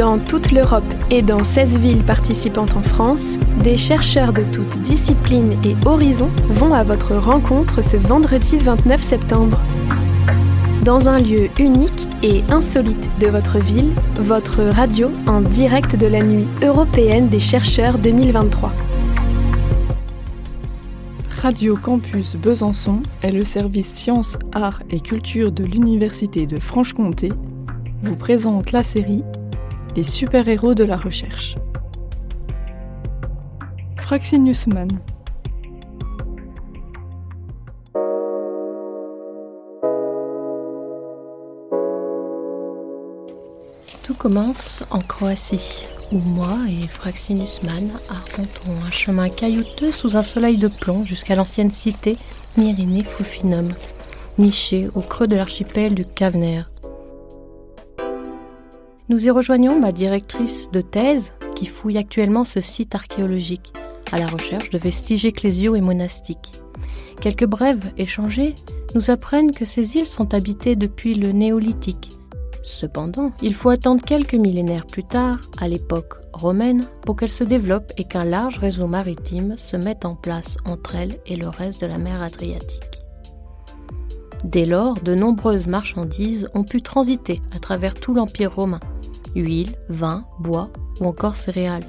[0.00, 5.58] Dans toute l'Europe et dans 16 villes participantes en France, des chercheurs de toutes disciplines
[5.62, 9.60] et horizons vont à votre rencontre ce vendredi 29 septembre.
[10.86, 16.22] Dans un lieu unique et insolite de votre ville, votre radio en direct de la
[16.22, 18.72] nuit européenne des chercheurs 2023.
[21.42, 27.34] Radio Campus Besançon est le service sciences, arts et culture de l'Université de Franche-Comté
[28.02, 29.24] vous présente la série
[29.96, 31.56] Les super-héros de la recherche.
[33.98, 34.88] Fraxinus Mann.
[44.04, 50.22] Tout commence en Croatie, où moi et Fraxinus Mann arpentons un chemin caillouteux sous un
[50.22, 52.16] soleil de plomb jusqu'à l'ancienne cité
[52.56, 53.72] Myrinée Fufinum,
[54.38, 56.62] nichée au creux de l'archipel du Cavener.
[59.10, 63.72] Nous y rejoignons ma directrice de thèse qui fouille actuellement ce site archéologique
[64.12, 66.52] à la recherche de vestiges ecclésiaux et monastiques.
[67.20, 68.54] Quelques brèves échangées
[68.94, 72.12] nous apprennent que ces îles sont habitées depuis le néolithique.
[72.62, 77.92] Cependant, il faut attendre quelques millénaires plus tard, à l'époque romaine, pour qu'elles se développent
[77.96, 81.86] et qu'un large réseau maritime se mette en place entre elles et le reste de
[81.88, 83.02] la mer Adriatique.
[84.44, 88.80] Dès lors, de nombreuses marchandises ont pu transiter à travers tout l'Empire romain,
[89.34, 91.86] huile, vin, bois ou encore céréales.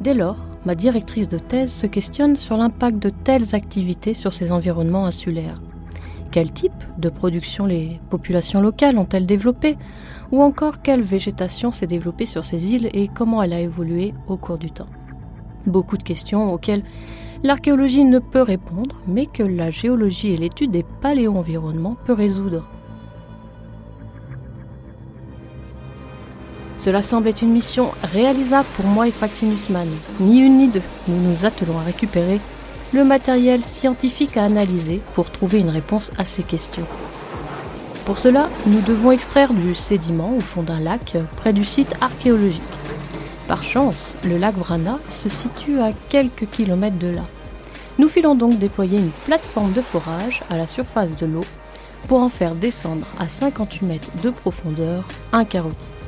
[0.00, 4.52] Dès lors, ma directrice de thèse se questionne sur l'impact de telles activités sur ces
[4.52, 5.60] environnements insulaires.
[6.32, 9.76] Quel type de production les populations locales ont-elles développé
[10.32, 14.36] Ou encore quelle végétation s'est développée sur ces îles et comment elle a évolué au
[14.36, 14.86] cours du temps?
[15.66, 16.84] Beaucoup de questions auxquelles
[17.42, 22.66] l'archéologie ne peut répondre, mais que la géologie et l'étude des paléo-environnements peut résoudre.
[26.82, 29.86] Cela semble être une mission réalisable pour moi et Fraxinus Mann.
[30.18, 30.82] Ni une ni deux.
[31.06, 32.40] Nous nous attelons à récupérer
[32.92, 36.86] le matériel scientifique à analyser pour trouver une réponse à ces questions.
[38.04, 42.60] Pour cela, nous devons extraire du sédiment au fond d'un lac près du site archéologique.
[43.46, 47.26] Par chance, le lac Vrana se situe à quelques kilomètres de là.
[48.00, 51.44] Nous filons donc déployer une plateforme de forage à la surface de l'eau
[52.08, 56.01] pour en faire descendre à 58 mètres de profondeur un carottier.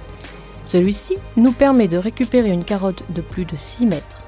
[0.67, 4.23] Celui-ci nous permet de récupérer une carotte de plus de 6 mètres.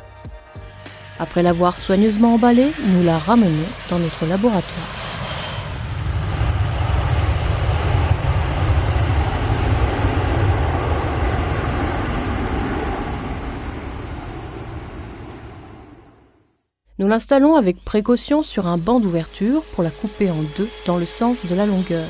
[1.19, 3.51] Après l'avoir soigneusement emballée, nous la ramenons
[3.91, 5.07] dans notre laboratoire.
[16.99, 21.05] Nous l'installons avec précaution sur un banc d'ouverture pour la couper en deux dans le
[21.05, 22.09] sens de la longueur.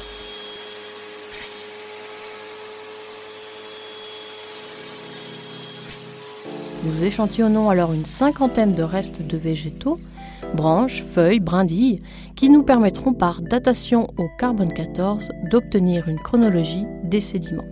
[6.86, 9.98] Nous échantillonnons alors une cinquantaine de restes de végétaux,
[10.54, 11.98] branches, feuilles, brindilles,
[12.36, 17.66] qui nous permettront par datation au carbone 14 d'obtenir une chronologie des sédiments.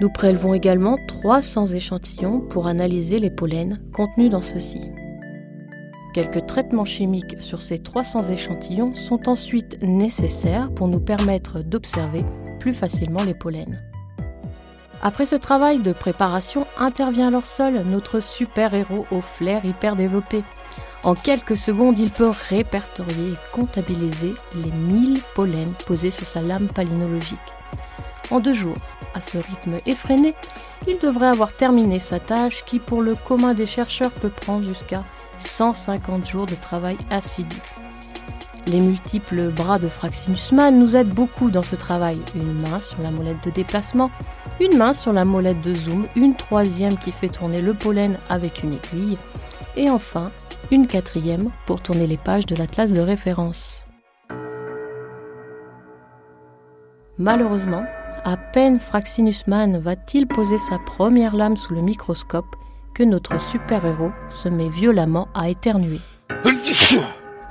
[0.00, 4.80] Nous prélevons également 300 échantillons pour analyser les pollens contenus dans ceux-ci.
[6.14, 12.20] Quelques traitements chimiques sur ces 300 échantillons sont ensuite nécessaires pour nous permettre d'observer
[12.60, 13.91] plus facilement les pollens.
[15.04, 20.44] Après ce travail de préparation, intervient alors seul notre super-héros au flair hyper développé.
[21.02, 26.68] En quelques secondes, il peut répertorier et comptabiliser les 1000 pollens posés sur sa lame
[26.68, 27.38] palynologique.
[28.30, 28.76] En deux jours,
[29.12, 30.36] à ce rythme effréné,
[30.86, 35.02] il devrait avoir terminé sa tâche qui, pour le commun des chercheurs, peut prendre jusqu'à
[35.38, 37.56] 150 jours de travail assidu.
[38.66, 42.18] Les multiples bras de Fraxinus Mann nous aident beaucoup dans ce travail.
[42.34, 44.10] Une main sur la molette de déplacement,
[44.60, 48.62] une main sur la molette de zoom, une troisième qui fait tourner le pollen avec
[48.62, 49.18] une aiguille,
[49.76, 50.30] et enfin
[50.70, 53.86] une quatrième pour tourner les pages de l'atlas de référence.
[57.18, 57.84] Malheureusement,
[58.24, 62.56] à peine Fraxinus Mann va-t-il poser sa première lame sous le microscope
[62.94, 66.00] que notre super-héros se met violemment à éternuer.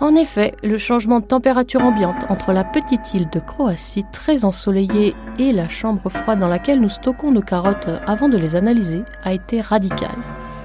[0.02, 5.14] En effet, le changement de température ambiante entre la petite île de Croatie très ensoleillée
[5.38, 9.32] et la chambre froide dans laquelle nous stockons nos carottes avant de les analyser a
[9.32, 10.16] été radical.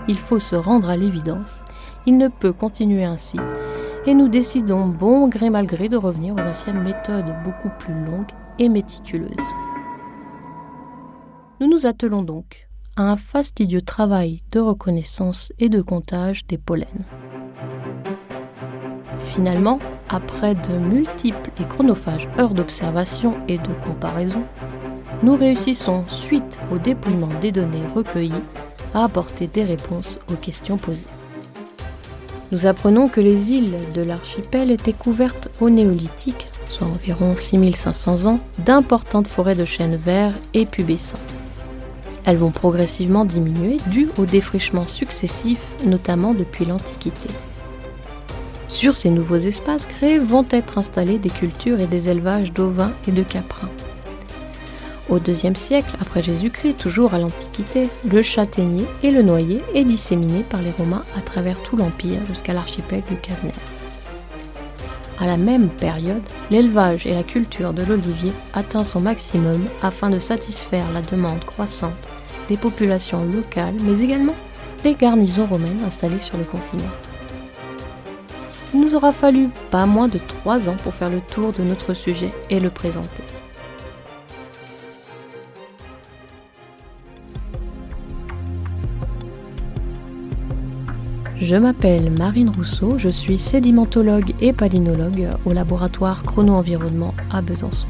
[0.09, 1.59] Il faut se rendre à l'évidence.
[2.06, 3.37] Il ne peut continuer ainsi.
[4.06, 8.33] Et nous décidons bon gré mal gré de revenir aux anciennes méthodes beaucoup plus longues
[8.59, 9.29] et méticuleuses.
[11.61, 17.05] Nous nous attelons donc à un fastidieux travail de reconnaissance et de comptage des pollens.
[19.37, 24.43] Finalement, après de multiples et chronophages heures d'observation et de comparaison,
[25.23, 28.33] nous réussissons, suite au dépouillement des données recueillies,
[28.94, 31.05] à apporter des réponses aux questions posées.
[32.50, 38.41] Nous apprenons que les îles de l'archipel étaient couvertes au néolithique, soit environ 6500 ans,
[38.65, 41.19] d'importantes forêts de chênes verts et pubescents.
[42.25, 47.29] Elles vont progressivement diminuer dû aux défrichements successifs, notamment depuis l'Antiquité.
[48.68, 53.12] Sur ces nouveaux espaces créés vont être installés des cultures et des élevages d'ovins et
[53.12, 53.70] de caprins.
[55.08, 60.42] Au IIe siècle après Jésus-Christ, toujours à l'Antiquité, le châtaignier et le noyer est disséminé
[60.42, 63.54] par les Romains à travers tout l'Empire jusqu'à l'archipel du Cavenère.
[65.20, 70.18] À la même période, l'élevage et la culture de l'olivier atteint son maximum afin de
[70.18, 71.94] satisfaire la demande croissante
[72.48, 74.34] des populations locales, mais également
[74.82, 76.82] des garnisons romaines installées sur le continent.
[78.74, 81.94] Il nous aura fallu pas moins de trois ans pour faire le tour de notre
[81.94, 83.22] sujet et le présenter.
[91.40, 97.86] Je m'appelle Marine Rousseau, je suis sédimentologue et palynologue au laboratoire Chrono-Environnement à Besançon.